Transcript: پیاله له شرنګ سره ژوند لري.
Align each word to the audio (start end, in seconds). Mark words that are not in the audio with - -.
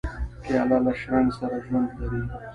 پیاله 0.41 0.77
له 0.85 0.91
شرنګ 1.01 1.27
سره 1.39 1.57
ژوند 1.65 1.89
لري. 1.99 2.21